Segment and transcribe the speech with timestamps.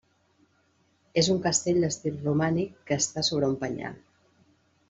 [1.23, 4.05] És un castell d'estil romànic que està sobre un penyal.